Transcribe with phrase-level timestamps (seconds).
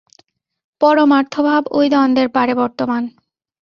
[0.81, 3.03] পরমার্থভাব ঐ দ্বন্দ্বের পারে বর্তমান।